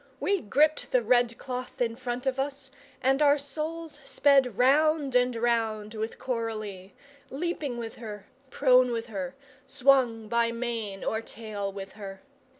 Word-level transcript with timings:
We 0.19 0.41
gripped 0.41 0.89
the 0.91 1.03
red 1.03 1.37
cloth 1.37 1.79
in 1.79 1.95
front 1.95 2.25
of 2.25 2.39
us, 2.39 2.71
and 3.03 3.21
our 3.21 3.37
souls 3.37 3.99
sped 4.03 4.57
round 4.57 5.13
and 5.15 5.35
round 5.35 5.93
with 5.93 6.17
Coralie, 6.17 6.95
leaping 7.29 7.77
with 7.77 7.97
her, 7.97 8.25
prone 8.49 8.89
with 8.91 9.05
her, 9.05 9.35
swung 9.67 10.27
by 10.27 10.51
mane 10.51 11.03
or 11.03 11.21
tail 11.21 11.71
with 11.71 11.91
her. 11.91 12.23